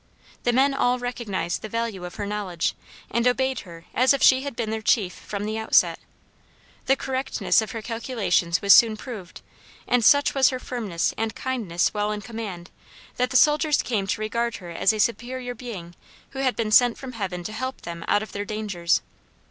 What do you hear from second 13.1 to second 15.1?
that the sailors came to regard her as a